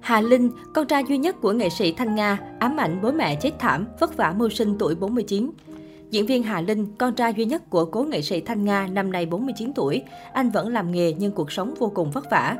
[0.00, 3.36] Hà Linh, con trai duy nhất của nghệ sĩ Thanh Nga, ám ảnh bố mẹ
[3.36, 5.50] chết thảm, vất vả mưu sinh tuổi 49.
[6.10, 9.12] Diễn viên Hà Linh, con trai duy nhất của cố nghệ sĩ Thanh Nga, năm
[9.12, 12.56] nay 49 tuổi, anh vẫn làm nghề nhưng cuộc sống vô cùng vất vả.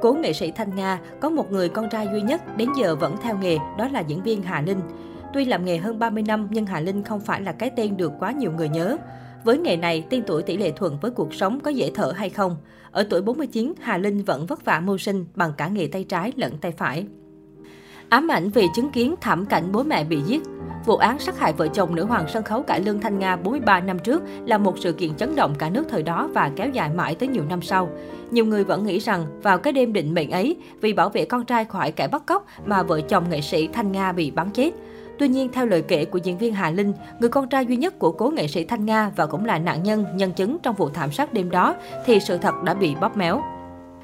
[0.00, 3.16] Cố nghệ sĩ Thanh Nga có một người con trai duy nhất đến giờ vẫn
[3.22, 4.80] theo nghề, đó là diễn viên Hà Linh.
[5.32, 8.12] Tuy làm nghề hơn 30 năm nhưng Hà Linh không phải là cái tên được
[8.18, 8.96] quá nhiều người nhớ.
[9.44, 12.30] Với nghề này, tiên tuổi tỷ lệ thuận với cuộc sống có dễ thở hay
[12.30, 12.56] không?
[12.90, 16.32] Ở tuổi 49, Hà Linh vẫn vất vả mưu sinh bằng cả nghề tay trái
[16.36, 17.06] lẫn tay phải.
[18.08, 20.42] Ám ảnh vì chứng kiến thảm cảnh bố mẹ bị giết.
[20.86, 23.80] Vụ án sát hại vợ chồng nữ hoàng sân khấu cải lương Thanh Nga 43
[23.80, 26.90] năm trước là một sự kiện chấn động cả nước thời đó và kéo dài
[26.94, 27.90] mãi tới nhiều năm sau.
[28.30, 31.44] Nhiều người vẫn nghĩ rằng vào cái đêm định mệnh ấy, vì bảo vệ con
[31.44, 34.70] trai khỏi kẻ bắt cóc mà vợ chồng nghệ sĩ Thanh Nga bị bắn chết.
[35.20, 37.98] Tuy nhiên, theo lời kể của diễn viên Hà Linh, người con trai duy nhất
[37.98, 40.88] của cố nghệ sĩ Thanh Nga và cũng là nạn nhân, nhân chứng trong vụ
[40.88, 41.74] thảm sát đêm đó,
[42.06, 43.42] thì sự thật đã bị bóp méo.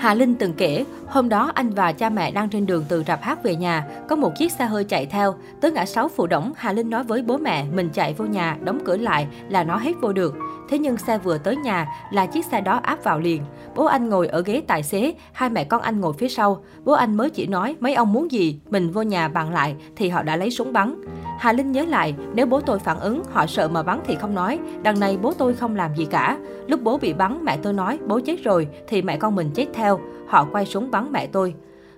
[0.00, 3.22] Hà Linh từng kể, hôm đó anh và cha mẹ đang trên đường từ rạp
[3.22, 5.34] hát về nhà, có một chiếc xe hơi chạy theo.
[5.60, 8.56] Tới ngã sáu phụ đổng, Hà Linh nói với bố mẹ mình chạy vô nhà,
[8.64, 10.34] đóng cửa lại là nó hết vô được.
[10.68, 13.42] Thế nhưng xe vừa tới nhà là chiếc xe đó áp vào liền.
[13.76, 16.64] Bố anh ngồi ở ghế tài xế, hai mẹ con anh ngồi phía sau.
[16.84, 20.08] Bố anh mới chỉ nói mấy ông muốn gì, mình vô nhà bàn lại thì
[20.08, 21.00] họ đã lấy súng bắn.
[21.38, 24.34] Hà Linh nhớ lại, nếu bố tôi phản ứng, họ sợ mà bắn thì không
[24.34, 24.58] nói.
[24.82, 26.38] Đằng này bố tôi không làm gì cả.
[26.66, 29.66] Lúc bố bị bắn, mẹ tôi nói bố chết rồi, thì mẹ con mình chết
[29.74, 29.89] theo.
[30.26, 31.54] Họ quay súng bắn mẹ tôi.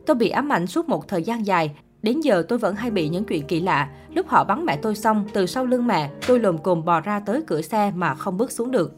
[0.06, 1.76] Tôi bị ám ảnh suốt một thời gian dài.
[2.02, 3.88] Đến giờ tôi vẫn hay bị những chuyện kỳ lạ.
[4.14, 7.20] Lúc họ bắn mẹ tôi xong, từ sau lưng mẹ, tôi lồm cồm bò ra
[7.20, 8.92] tới cửa xe mà không bước xuống được.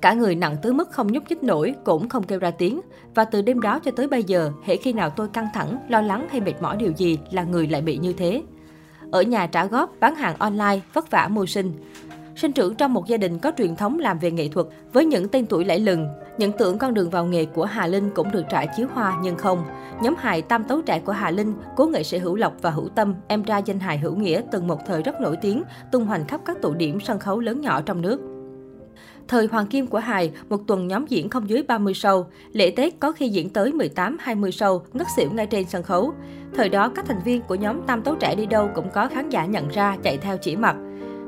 [0.00, 2.80] Cả người nặng tới mức không nhúc nhích nổi, cũng không kêu ra tiếng.
[3.14, 6.00] Và từ đêm đó cho tới bây giờ, hễ khi nào tôi căng thẳng, lo
[6.00, 8.42] lắng hay mệt mỏi điều gì là người lại bị như thế
[9.12, 11.72] ở nhà trả góp, bán hàng online, vất vả mưu sinh.
[12.36, 15.28] Sinh trưởng trong một gia đình có truyền thống làm về nghệ thuật với những
[15.28, 18.42] tên tuổi lẫy lừng, những tưởng con đường vào nghề của Hà Linh cũng được
[18.50, 19.64] trải chiếu hoa nhưng không.
[20.02, 22.88] Nhóm hài Tam Tấu Trẻ của Hà Linh, cố nghệ sĩ Hữu Lộc và Hữu
[22.88, 26.26] Tâm, em trai danh hài Hữu Nghĩa từng một thời rất nổi tiếng, tung hoành
[26.26, 28.20] khắp các tụ điểm sân khấu lớn nhỏ trong nước.
[29.28, 32.24] Thời hoàng kim của hài, một tuần nhóm diễn không dưới 30 show.
[32.52, 34.16] Lễ Tết có khi diễn tới 18-20
[34.50, 36.12] show, ngất xỉu ngay trên sân khấu.
[36.54, 39.28] Thời đó, các thành viên của nhóm Tam Tấu Trẻ đi đâu cũng có khán
[39.28, 40.76] giả nhận ra chạy theo chỉ mặt.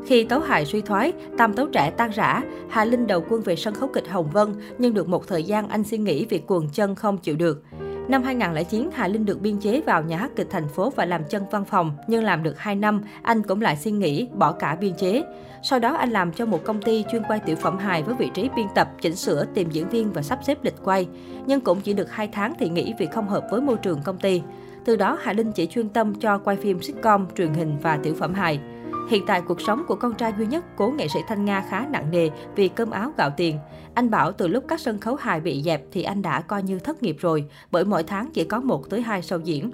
[0.07, 3.57] Khi tấu hài suy thoái, tam tấu trẻ tan rã, Hà Linh đầu quân về
[3.57, 6.69] sân khấu kịch Hồng Vân, nhưng được một thời gian anh xin nghỉ vì cuồng
[6.73, 7.63] chân không chịu được.
[8.09, 11.25] Năm 2009, Hà Linh được biên chế vào nhà hát kịch thành phố và làm
[11.31, 14.77] chân văn phòng, nhưng làm được 2 năm, anh cũng lại xin nghỉ, bỏ cả
[14.81, 15.23] biên chế.
[15.63, 18.31] Sau đó anh làm cho một công ty chuyên quay tiểu phẩm hài với vị
[18.35, 21.07] trí biên tập, chỉnh sửa, tìm diễn viên và sắp xếp lịch quay.
[21.47, 24.19] Nhưng cũng chỉ được 2 tháng thì nghỉ vì không hợp với môi trường công
[24.19, 24.43] ty.
[24.85, 28.15] Từ đó, Hà Linh chỉ chuyên tâm cho quay phim sitcom, truyền hình và tiểu
[28.15, 28.61] phẩm hài.
[29.09, 31.87] Hiện tại cuộc sống của con trai duy nhất cố nghệ sĩ Thanh Nga khá
[31.91, 33.59] nặng nề vì cơm áo gạo tiền.
[33.95, 36.79] Anh bảo từ lúc các sân khấu hài bị dẹp thì anh đã coi như
[36.79, 39.71] thất nghiệp rồi, bởi mỗi tháng chỉ có một tới hai show diễn.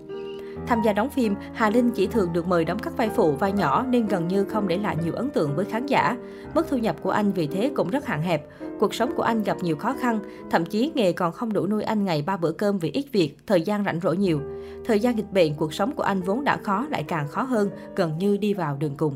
[0.66, 3.52] Tham gia đóng phim, Hà Linh chỉ thường được mời đóng các vai phụ, vai
[3.52, 6.16] nhỏ nên gần như không để lại nhiều ấn tượng với khán giả.
[6.54, 8.46] Mức thu nhập của anh vì thế cũng rất hạn hẹp.
[8.80, 10.18] Cuộc sống của anh gặp nhiều khó khăn,
[10.50, 13.36] thậm chí nghề còn không đủ nuôi anh ngày ba bữa cơm vì ít việc,
[13.46, 14.40] thời gian rảnh rỗi nhiều.
[14.84, 17.70] Thời gian dịch bệnh, cuộc sống của anh vốn đã khó lại càng khó hơn,
[17.96, 19.14] gần như đi vào đường cùng.